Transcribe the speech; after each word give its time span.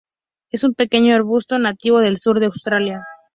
Es 0.49 0.63
un 0.63 0.73
pequeño 0.73 1.13
arbusto 1.13 1.59
nativo 1.59 1.99
del 1.99 2.17
sur 2.17 2.39
de 2.39 2.47
Australia. 2.47 3.03